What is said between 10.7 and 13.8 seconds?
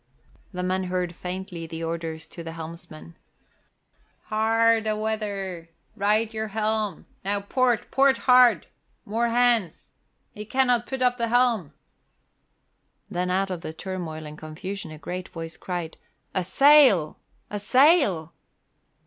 put up the helm!" Then out of the